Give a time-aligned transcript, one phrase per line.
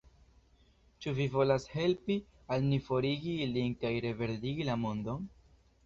[1.05, 2.17] Ĉu vi volas helpi
[2.57, 5.35] al ni forigi ilin kaj reverdigi la mondon?